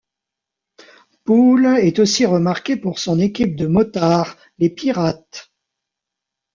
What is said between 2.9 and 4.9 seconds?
son équipe de motards, les